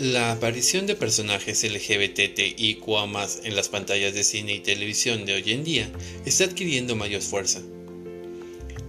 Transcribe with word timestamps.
La 0.00 0.30
aparición 0.30 0.86
de 0.86 0.94
personajes 0.94 1.64
LGBTIQA 1.64 3.28
en 3.44 3.56
las 3.56 3.70
pantallas 3.70 4.12
de 4.12 4.24
cine 4.24 4.52
y 4.52 4.60
televisión 4.60 5.24
de 5.24 5.32
hoy 5.32 5.52
en 5.52 5.64
día 5.64 5.90
está 6.26 6.44
adquiriendo 6.44 6.96
mayor 6.96 7.22
fuerza. 7.22 7.62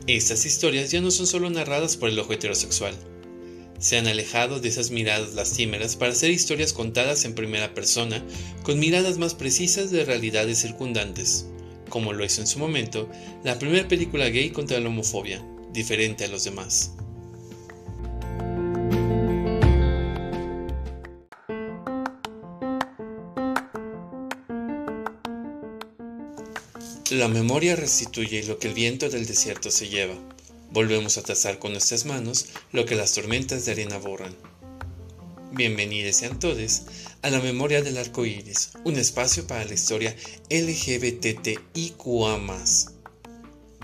Estas 0.05 0.45
historias 0.45 0.91
ya 0.91 0.99
no 0.99 1.09
son 1.09 1.25
solo 1.25 1.49
narradas 1.49 1.95
por 1.95 2.09
el 2.09 2.19
ojo 2.19 2.33
heterosexual. 2.33 2.93
Se 3.79 3.97
han 3.97 4.07
alejado 4.07 4.59
de 4.59 4.67
esas 4.67 4.91
miradas 4.91 5.33
lastimeras 5.33 5.95
para 5.95 6.11
hacer 6.11 6.29
historias 6.29 6.73
contadas 6.73 7.23
en 7.23 7.35
primera 7.35 7.73
persona 7.73 8.21
con 8.63 8.77
miradas 8.77 9.17
más 9.17 9.33
precisas 9.33 9.91
de 9.91 10.03
realidades 10.03 10.59
circundantes, 10.59 11.45
como 11.87 12.11
lo 12.11 12.25
hizo 12.25 12.41
en 12.41 12.47
su 12.47 12.59
momento 12.59 13.09
la 13.45 13.57
primera 13.57 13.87
película 13.87 14.27
gay 14.27 14.49
contra 14.49 14.81
la 14.81 14.89
homofobia, 14.89 15.41
diferente 15.71 16.25
a 16.25 16.27
los 16.27 16.43
demás. 16.43 16.91
La 27.11 27.29
memoria 27.29 27.77
restituye 27.77 28.43
lo 28.43 28.59
que 28.59 28.67
el 28.67 28.73
viento 28.73 29.09
del 29.09 29.25
desierto 29.25 29.71
se 29.71 29.87
lleva. 29.87 30.15
Volvemos 30.71 31.17
a 31.17 31.21
trazar 31.21 31.57
con 31.57 31.71
nuestras 31.71 32.03
manos 32.03 32.47
lo 32.73 32.85
que 32.85 32.95
las 32.95 33.13
tormentas 33.13 33.63
de 33.63 33.71
arena 33.71 33.97
borran. 33.97 34.35
Bienvenidos 35.53 36.17
sean 36.17 36.37
todos 36.37 36.81
a 37.21 37.29
la 37.29 37.39
memoria 37.39 37.81
del 37.81 37.97
arco 37.97 38.25
iris, 38.25 38.71
un 38.83 38.97
espacio 38.97 39.47
para 39.47 39.63
la 39.63 39.73
historia 39.73 40.17
LGBTIQA. 40.49 42.39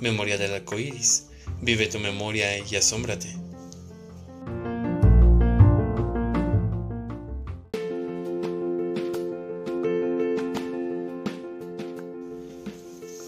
Memoria 0.01 0.37
del 0.37 0.53
arco 0.55 0.77
iris. 0.77 1.27
Vive 1.61 1.87
tu 1.87 1.99
memoria 1.99 2.57
y 2.57 2.75
asómbrate. 2.75 3.42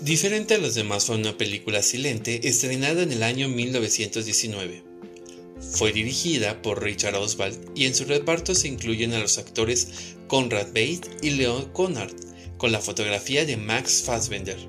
Diferente 0.05 0.53
a 0.53 0.59
los 0.59 0.75
demás 0.75 1.05
fue 1.05 1.15
una 1.15 1.35
película 1.35 1.81
silente 1.81 2.47
estrenada 2.47 3.01
en 3.01 3.11
el 3.11 3.23
año 3.23 3.49
1919. 3.49 4.83
Fue 5.59 5.91
dirigida 5.93 6.61
por 6.61 6.83
Richard 6.83 7.15
Oswald 7.15 7.57
y 7.73 7.85
en 7.85 7.95
su 7.95 8.05
reparto 8.05 8.53
se 8.53 8.67
incluyen 8.67 9.13
a 9.13 9.19
los 9.19 9.39
actores 9.39 9.87
Conrad 10.27 10.67
Bate 10.67 11.01
y 11.23 11.31
Leon 11.31 11.71
Connard, 11.73 12.13
con 12.59 12.71
la 12.71 12.81
fotografía 12.81 13.47
de 13.47 13.57
Max 13.57 14.03
Fassbender. 14.05 14.59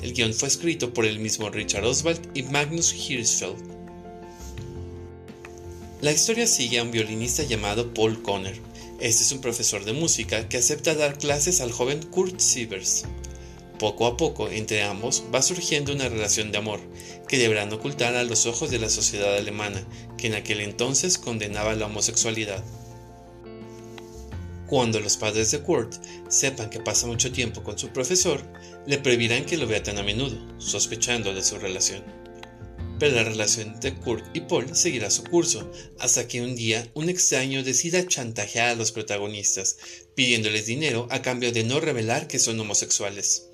El 0.00 0.12
guion 0.12 0.32
fue 0.32 0.46
escrito 0.46 0.94
por 0.94 1.06
el 1.06 1.18
mismo 1.18 1.50
Richard 1.50 1.84
Oswald 1.84 2.20
y 2.34 2.44
Magnus 2.44 2.94
Hirschfeld. 2.94 3.58
La 6.02 6.12
historia 6.12 6.46
sigue 6.46 6.78
a 6.78 6.84
un 6.84 6.92
violinista 6.92 7.42
llamado 7.42 7.92
Paul 7.92 8.22
Conner. 8.22 8.60
Este 9.00 9.24
es 9.24 9.32
un 9.32 9.40
profesor 9.40 9.84
de 9.84 9.92
música 9.92 10.48
que 10.48 10.58
acepta 10.58 10.94
dar 10.94 11.18
clases 11.18 11.60
al 11.60 11.72
joven 11.72 12.00
Kurt 12.00 12.38
Sievers. 12.38 13.06
Poco 13.78 14.06
a 14.06 14.16
poco, 14.16 14.48
entre 14.48 14.82
ambos, 14.82 15.22
va 15.32 15.40
surgiendo 15.40 15.92
una 15.92 16.08
relación 16.08 16.50
de 16.50 16.58
amor, 16.58 16.80
que 17.28 17.38
deberán 17.38 17.72
ocultar 17.72 18.16
a 18.16 18.24
los 18.24 18.46
ojos 18.46 18.70
de 18.70 18.80
la 18.80 18.88
sociedad 18.88 19.36
alemana, 19.36 19.86
que 20.16 20.26
en 20.26 20.34
aquel 20.34 20.60
entonces 20.60 21.16
condenaba 21.16 21.76
la 21.76 21.86
homosexualidad. 21.86 22.64
Cuando 24.66 24.98
los 24.98 25.16
padres 25.16 25.52
de 25.52 25.60
Kurt 25.60 25.94
sepan 26.28 26.70
que 26.70 26.80
pasa 26.80 27.06
mucho 27.06 27.30
tiempo 27.30 27.62
con 27.62 27.78
su 27.78 27.88
profesor, 27.90 28.42
le 28.84 28.98
prohibirán 28.98 29.46
que 29.46 29.56
lo 29.56 29.68
vea 29.68 29.82
tan 29.82 29.98
a 29.98 30.02
menudo, 30.02 30.36
sospechando 30.58 31.32
de 31.32 31.44
su 31.44 31.56
relación. 31.58 32.02
Pero 32.98 33.14
la 33.14 33.22
relación 33.22 33.68
entre 33.68 33.94
Kurt 33.94 34.24
y 34.34 34.40
Paul 34.40 34.74
seguirá 34.74 35.08
su 35.08 35.22
curso, 35.22 35.70
hasta 36.00 36.26
que 36.26 36.42
un 36.42 36.56
día 36.56 36.90
un 36.94 37.08
extraño 37.08 37.62
decida 37.62 38.06
chantajear 38.06 38.70
a 38.70 38.74
los 38.74 38.90
protagonistas, 38.90 39.76
pidiéndoles 40.16 40.66
dinero 40.66 41.06
a 41.10 41.22
cambio 41.22 41.52
de 41.52 41.62
no 41.62 41.78
revelar 41.78 42.26
que 42.26 42.40
son 42.40 42.58
homosexuales. 42.58 43.47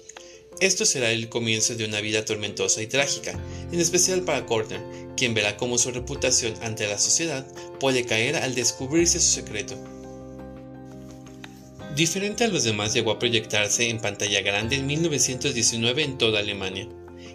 Esto 0.61 0.85
será 0.87 1.11
el 1.11 1.29
comienzo 1.29 1.75
de 1.75 1.85
una 1.85 2.01
vida 2.01 2.25
tormentosa 2.25 2.81
y 2.81 2.87
trágica, 2.87 3.39
en 3.73 3.81
especial 3.81 4.23
para 4.23 4.47
Corner, 4.47 4.81
quien 5.17 5.35
verá 5.35 5.57
cómo 5.57 5.79
su 5.79 5.91
reputación 5.91 6.55
ante 6.63 6.87
la 6.87 6.99
sociedad 6.99 7.45
puede 7.81 8.05
caer 8.05 8.37
al 8.37 8.55
descubrirse 8.55 9.19
su 9.19 9.33
secreto. 9.33 9.77
Diferente 11.97 12.45
a 12.45 12.49
los 12.49 12.65
demás, 12.65 12.93
llegó 12.93 13.13
a 13.13 13.19
proyectarse 13.19 13.89
en 13.89 14.01
pantalla 14.01 14.43
grande 14.43 14.77
en 14.77 14.87
1919 14.87 16.03
en 16.03 16.19
toda 16.19 16.41
Alemania. 16.41 16.89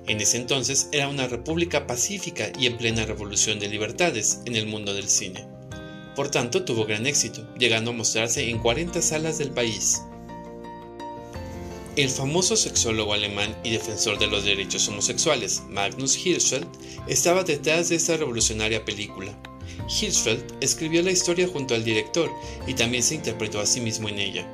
En 0.07 0.19
ese 0.19 0.37
entonces 0.37 0.89
era 0.91 1.07
una 1.07 1.27
república 1.27 1.87
pacífica 1.87 2.51
y 2.57 2.65
en 2.65 2.77
plena 2.77 3.05
revolución 3.05 3.59
de 3.59 3.69
libertades 3.69 4.39
en 4.45 4.55
el 4.55 4.65
mundo 4.65 4.93
del 4.93 5.07
cine. 5.07 5.45
Por 6.15 6.29
tanto, 6.29 6.65
tuvo 6.65 6.85
gran 6.85 7.05
éxito, 7.05 7.47
llegando 7.57 7.91
a 7.91 7.93
mostrarse 7.93 8.49
en 8.49 8.59
40 8.59 9.01
salas 9.01 9.37
del 9.37 9.51
país. 9.51 10.01
El 11.99 12.09
famoso 12.09 12.55
sexólogo 12.55 13.11
alemán 13.11 13.53
y 13.61 13.71
defensor 13.71 14.17
de 14.17 14.27
los 14.27 14.45
derechos 14.45 14.87
homosexuales, 14.87 15.63
Magnus 15.67 16.15
Hirschfeld, 16.15 16.65
estaba 17.09 17.43
detrás 17.43 17.89
de 17.89 17.97
esta 17.97 18.15
revolucionaria 18.15 18.85
película. 18.85 19.37
Hirschfeld 19.89 20.45
escribió 20.61 21.03
la 21.03 21.11
historia 21.11 21.49
junto 21.49 21.75
al 21.75 21.83
director 21.83 22.31
y 22.65 22.73
también 22.73 23.03
se 23.03 23.15
interpretó 23.15 23.59
a 23.59 23.65
sí 23.65 23.81
mismo 23.81 24.07
en 24.07 24.17
ella. 24.17 24.49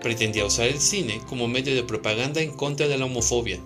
Pretendía 0.00 0.46
usar 0.46 0.68
el 0.68 0.78
cine 0.78 1.20
como 1.28 1.48
medio 1.48 1.74
de 1.74 1.82
propaganda 1.82 2.40
en 2.40 2.52
contra 2.52 2.86
de 2.86 2.96
la 2.96 3.06
homofobia. 3.06 3.58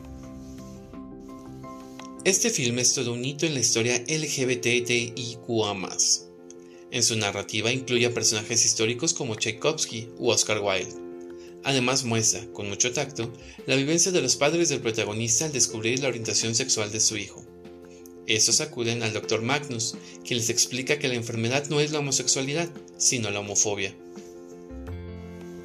Este 2.25 2.49
filme 2.49 2.81
es 2.81 2.95
todo 2.95 3.13
un 3.13 3.27
hito 3.27 3.45
en 3.45 3.53
la 3.53 3.61
historia 3.61 4.03
LGBTIQA. 4.09 5.77
En 6.93 7.03
su 7.03 7.15
narrativa 7.15 7.71
incluye 7.71 8.07
a 8.07 8.15
personajes 8.15 8.65
históricos 8.65 9.13
como 9.13 9.35
Tchaikovsky 9.35 10.09
u 10.17 10.31
Oscar 10.31 10.63
Wilde. 10.63 11.08
Además 11.65 12.05
muestra, 12.05 12.47
con 12.53 12.69
mucho 12.69 12.93
tacto, 12.93 13.33
la 13.67 13.77
vivencia 13.77 14.13
de 14.13 14.23
los 14.23 14.37
padres 14.37 14.69
del 14.69 14.81
protagonista 14.81 15.45
al 15.45 15.53
descubrir 15.53 16.01
la 16.01 16.09
orientación 16.09 16.55
sexual 16.55 16.93
de 16.93 17.01
su 17.01 17.17
hijo. 17.17 17.45
Estos 18.27 18.61
acuden 18.61 19.03
al 19.03 19.13
Dr. 19.13 19.43
Magnus, 19.43 19.97
quien 20.25 20.39
les 20.39 20.51
explica 20.51 20.99
que 20.99 21.09
la 21.09 21.15
enfermedad 21.15 21.67
no 21.69 21.81
es 21.81 21.93
la 21.93 21.99
homosexualidad, 21.99 22.69
sino 22.97 23.31
la 23.31 23.41
homofobia. 23.41 23.95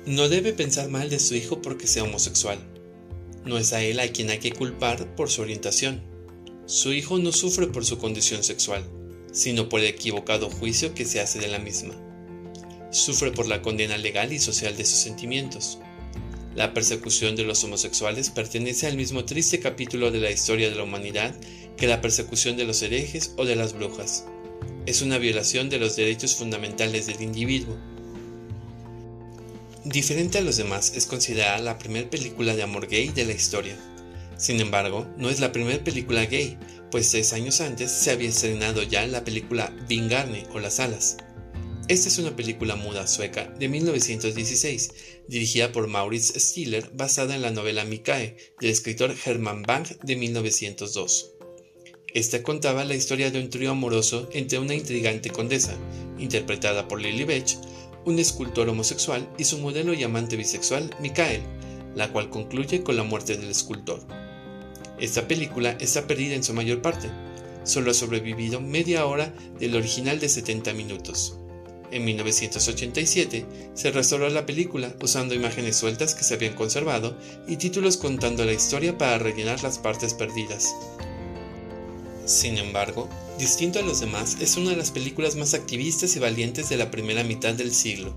No 0.05 0.29
debe 0.29 0.53
pensar 0.53 0.89
mal 0.89 1.09
de 1.09 1.19
su 1.19 1.35
hijo 1.35 1.61
porque 1.61 1.87
sea 1.87 2.03
homosexual. 2.03 2.59
No 3.45 3.57
es 3.57 3.73
a 3.73 3.81
él 3.83 3.99
a 3.99 4.07
quien 4.07 4.29
hay 4.29 4.39
que 4.39 4.51
culpar 4.51 5.15
por 5.15 5.29
su 5.29 5.41
orientación. 5.41 6.01
Su 6.65 6.93
hijo 6.93 7.19
no 7.19 7.31
sufre 7.31 7.67
por 7.67 7.85
su 7.85 7.97
condición 7.97 8.43
sexual, 8.43 8.83
sino 9.31 9.69
por 9.69 9.81
el 9.81 9.87
equivocado 9.87 10.49
juicio 10.49 10.93
que 10.93 11.05
se 11.05 11.19
hace 11.19 11.39
de 11.39 11.47
la 11.47 11.59
misma 11.59 12.02
sufre 12.93 13.31
por 13.31 13.47
la 13.47 13.61
condena 13.61 13.97
legal 13.97 14.31
y 14.31 14.39
social 14.39 14.77
de 14.77 14.85
sus 14.85 14.99
sentimientos. 14.99 15.79
La 16.55 16.73
persecución 16.73 17.35
de 17.35 17.43
los 17.43 17.63
homosexuales 17.63 18.29
pertenece 18.29 18.85
al 18.85 18.95
mismo 18.95 19.25
triste 19.25 19.59
capítulo 19.59 20.11
de 20.11 20.19
la 20.19 20.29
historia 20.29 20.69
de 20.69 20.75
la 20.75 20.83
humanidad 20.83 21.35
que 21.77 21.87
la 21.87 21.99
persecución 21.99 22.55
de 22.55 22.65
los 22.65 22.81
herejes 22.83 23.33
o 23.37 23.45
de 23.45 23.55
las 23.55 23.73
brujas. 23.73 24.25
Es 24.85 25.01
una 25.01 25.17
violación 25.17 25.69
de 25.69 25.79
los 25.79 25.95
derechos 25.95 26.35
fundamentales 26.35 27.07
del 27.07 27.21
individuo. 27.21 27.75
Diferente 29.83 30.37
a 30.37 30.41
los 30.41 30.57
demás, 30.57 30.93
es 30.95 31.07
considerada 31.07 31.57
la 31.57 31.79
primera 31.79 32.09
película 32.09 32.55
de 32.55 32.63
amor 32.63 32.87
gay 32.87 33.09
de 33.09 33.25
la 33.25 33.33
historia. 33.33 33.75
Sin 34.37 34.61
embargo, 34.61 35.07
no 35.17 35.29
es 35.29 35.39
la 35.39 35.51
primera 35.51 35.83
película 35.83 36.25
gay, 36.25 36.57
pues 36.91 37.09
seis 37.09 37.33
años 37.33 37.59
antes 37.61 37.91
se 37.91 38.11
había 38.11 38.29
estrenado 38.29 38.83
ya 38.83 39.07
la 39.07 39.23
película 39.23 39.73
Vingarne 39.89 40.45
o 40.53 40.59
Las 40.59 40.79
Alas. 40.79 41.17
Esta 41.89 42.07
es 42.07 42.17
una 42.17 42.33
película 42.33 42.77
muda 42.77 43.07
sueca 43.07 43.53
de 43.59 43.67
1916, 43.67 44.91
dirigida 45.27 45.73
por 45.73 45.87
Maurits 45.87 46.33
Stiller, 46.33 46.89
basada 46.93 47.35
en 47.35 47.41
la 47.41 47.51
novela 47.51 47.83
Mikae 47.83 48.37
del 48.61 48.69
escritor 48.69 49.13
Hermann 49.25 49.63
Bang 49.63 49.85
de 50.01 50.15
1902. 50.15 51.31
Esta 52.13 52.41
contaba 52.41 52.85
la 52.85 52.95
historia 52.95 53.31
de 53.31 53.41
un 53.41 53.49
trío 53.49 53.71
amoroso 53.71 54.29
entre 54.31 54.59
una 54.59 54.75
intrigante 54.75 55.29
condesa, 55.29 55.75
interpretada 56.17 56.87
por 56.87 57.01
Lily 57.01 57.25
Bech, 57.25 57.57
un 58.05 58.17
escultor 58.17 58.69
homosexual 58.69 59.29
y 59.37 59.43
su 59.43 59.57
modelo 59.57 59.93
y 59.93 60.03
amante 60.03 60.37
bisexual, 60.37 60.89
Mikael, 61.01 61.41
la 61.95 62.13
cual 62.13 62.29
concluye 62.29 62.81
con 62.81 62.95
la 62.95 63.03
muerte 63.03 63.35
del 63.35 63.49
escultor. 63.49 63.99
Esta 65.01 65.27
película 65.27 65.71
está 65.81 66.07
perdida 66.07 66.35
en 66.35 66.45
su 66.45 66.53
mayor 66.53 66.81
parte, 66.81 67.09
solo 67.65 67.91
ha 67.91 67.93
sobrevivido 67.93 68.61
media 68.61 69.05
hora 69.05 69.35
del 69.59 69.75
original 69.75 70.21
de 70.21 70.29
70 70.29 70.73
minutos. 70.73 71.39
En 71.93 72.05
1987 72.05 73.45
se 73.75 73.91
restauró 73.91 74.27
la 74.29 74.47
película 74.47 74.95
usando 74.99 75.35
imágenes 75.35 75.75
sueltas 75.75 76.15
que 76.15 76.23
se 76.23 76.33
habían 76.33 76.55
conservado 76.55 77.15
y 77.47 77.57
títulos 77.57 77.97
contando 77.97 78.43
la 78.45 78.53
historia 78.53 78.97
para 78.97 79.19
rellenar 79.19 79.61
las 79.61 79.77
partes 79.77 80.15
perdidas. 80.15 80.73
Sin 82.25 82.57
embargo, 82.57 83.07
distinto 83.37 83.77
a 83.77 83.83
los 83.83 83.99
demás, 83.99 84.37
es 84.41 84.57
una 84.57 84.71
de 84.71 84.77
las 84.77 84.89
películas 84.89 85.35
más 85.35 85.53
activistas 85.53 86.15
y 86.15 86.19
valientes 86.19 86.67
de 86.69 86.77
la 86.77 86.89
primera 86.89 87.23
mitad 87.23 87.53
del 87.53 87.71
siglo. 87.71 88.15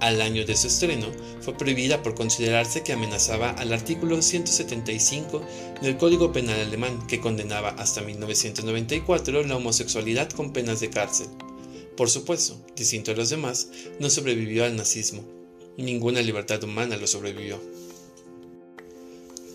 Al 0.00 0.20
año 0.20 0.44
de 0.44 0.56
su 0.56 0.66
estreno, 0.66 1.06
fue 1.40 1.54
prohibida 1.56 2.02
por 2.02 2.16
considerarse 2.16 2.82
que 2.82 2.94
amenazaba 2.94 3.50
al 3.50 3.72
artículo 3.72 4.20
175 4.20 5.40
del 5.82 5.96
Código 5.98 6.32
Penal 6.32 6.58
alemán 6.58 7.06
que 7.06 7.20
condenaba 7.20 7.68
hasta 7.78 8.00
1994 8.00 9.44
la 9.44 9.56
homosexualidad 9.56 10.30
con 10.30 10.52
penas 10.52 10.80
de 10.80 10.90
cárcel. 10.90 11.28
Por 11.98 12.10
supuesto, 12.10 12.56
distinto 12.76 13.10
a 13.10 13.16
los 13.16 13.28
demás, 13.28 13.70
no 13.98 14.08
sobrevivió 14.08 14.64
al 14.64 14.76
nazismo. 14.76 15.24
Ninguna 15.76 16.22
libertad 16.22 16.62
humana 16.62 16.96
lo 16.96 17.08
sobrevivió. 17.08 17.60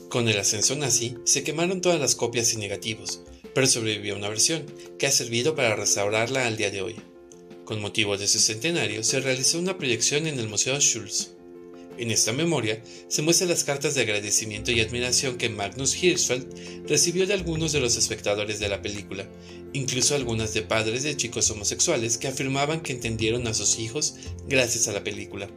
Con 0.10 0.28
el 0.28 0.38
ascenso 0.38 0.76
nazi, 0.76 1.16
se 1.24 1.46
quemaron 1.46 1.80
todas 1.80 2.02
las 2.02 2.16
copias 2.16 2.54
y 2.54 2.58
negativos, 2.58 3.22
pero 3.56 3.66
sobrevivió 3.66 4.18
una 4.18 4.28
versión, 4.28 4.66
que 5.00 5.08
ha 5.08 5.12
servido 5.12 5.56
para 5.56 5.78
restaurarla 5.78 6.46
al 6.46 6.58
día 6.58 6.70
de 6.70 6.82
hoy. 6.82 6.98
Con 7.64 7.80
motivo 7.80 8.18
de 8.18 8.28
su 8.28 8.40
centenario, 8.40 9.06
se 9.06 9.22
realizó 9.22 9.58
una 9.58 9.78
proyección 9.78 10.28
en 10.28 10.38
el 10.38 10.50
Museo 10.50 10.78
Schulz. 10.82 11.30
En 11.98 12.10
esta 12.10 12.34
memoria 12.34 12.82
se 13.08 13.22
muestran 13.22 13.50
las 13.50 13.64
cartas 13.64 13.94
de 13.94 14.02
agradecimiento 14.02 14.72
y 14.72 14.82
admiración 14.82 15.38
que 15.38 15.50
Magnus 15.50 16.02
Hirschfeld 16.02 16.88
recibió 16.88 17.28
de 17.28 17.34
algunos 17.34 17.72
de 17.72 17.80
los 17.80 17.98
espectadores 17.98 18.60
de 18.60 18.70
la 18.70 18.82
película, 18.82 19.28
incluso 19.74 20.16
algunas 20.16 20.54
de 20.54 20.64
padres 20.64 21.04
de 21.04 21.16
chicos 21.16 21.50
homosexuales 21.52 22.18
que 22.18 22.28
afirmaban 22.28 22.82
que 22.82 22.94
entendieron 22.94 23.48
a 23.48 23.54
sus 23.54 23.78
hijos 23.78 24.16
gracias 24.48 24.88
a 24.88 24.92
la 24.92 25.04
película. 25.04 25.50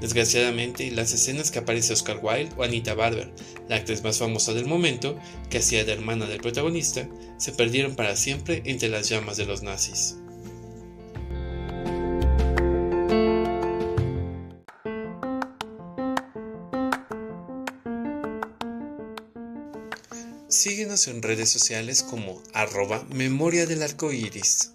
Desgraciadamente, 0.00 0.90
las 0.90 1.12
escenas 1.12 1.50
que 1.50 1.58
aparece 1.58 1.92
Oscar 1.92 2.20
Wilde 2.22 2.54
o 2.56 2.62
Anita 2.62 2.94
Barber, 2.94 3.32
la 3.68 3.76
actriz 3.76 4.02
más 4.02 4.18
famosa 4.18 4.54
del 4.54 4.66
momento, 4.66 5.18
que 5.50 5.58
hacía 5.58 5.84
de 5.84 5.92
hermana 5.92 6.26
del 6.26 6.40
protagonista, 6.40 7.08
se 7.36 7.52
perdieron 7.52 7.96
para 7.96 8.14
siempre 8.14 8.62
entre 8.64 8.88
las 8.88 9.08
llamas 9.08 9.36
de 9.36 9.46
los 9.46 9.62
nazis. 9.62 10.16
Síguenos 20.48 21.08
en 21.08 21.20
redes 21.20 21.50
sociales 21.50 22.02
como 22.02 22.42
arroba 22.54 23.04
memoria 23.10 23.66
del 23.66 23.82
arco 23.82 24.12
iris. 24.12 24.72